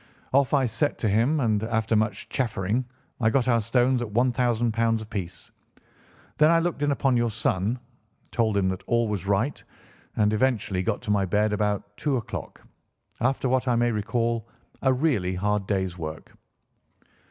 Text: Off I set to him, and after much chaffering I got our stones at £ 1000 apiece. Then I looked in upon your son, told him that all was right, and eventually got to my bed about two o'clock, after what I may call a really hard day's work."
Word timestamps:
Off 0.33 0.51
I 0.51 0.65
set 0.65 0.97
to 0.97 1.07
him, 1.07 1.39
and 1.41 1.61
after 1.61 1.95
much 1.95 2.27
chaffering 2.27 2.85
I 3.19 3.29
got 3.29 3.47
our 3.47 3.61
stones 3.61 4.01
at 4.01 4.07
£ 4.07 4.11
1000 4.11 4.75
apiece. 4.99 5.51
Then 6.39 6.49
I 6.49 6.57
looked 6.57 6.81
in 6.81 6.89
upon 6.91 7.15
your 7.17 7.29
son, 7.29 7.77
told 8.31 8.57
him 8.57 8.67
that 8.69 8.81
all 8.87 9.07
was 9.07 9.27
right, 9.27 9.63
and 10.15 10.33
eventually 10.33 10.81
got 10.81 11.03
to 11.03 11.11
my 11.11 11.25
bed 11.27 11.53
about 11.53 11.95
two 11.97 12.17
o'clock, 12.17 12.63
after 13.19 13.47
what 13.47 13.67
I 13.67 13.75
may 13.75 14.01
call 14.01 14.49
a 14.81 14.91
really 14.91 15.35
hard 15.35 15.67
day's 15.67 15.99
work." 15.99 16.31